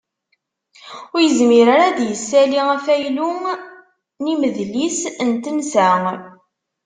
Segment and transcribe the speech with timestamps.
[1.13, 3.29] Ur yezmir ara ad d-yessali afaylu
[4.23, 5.89] n imedlis n tensa.